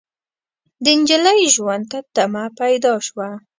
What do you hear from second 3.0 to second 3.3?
شوه.